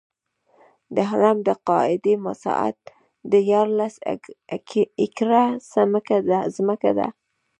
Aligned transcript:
د 0.95 0.97
هرم 1.09 1.37
د 1.47 1.49
قاعدې 1.67 2.13
مساحت 2.25 2.79
دیارلس 3.31 3.95
ایکړه 5.01 5.43
ځمکه 6.57 6.91
ده. 6.97 7.07